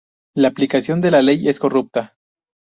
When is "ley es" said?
1.21-1.59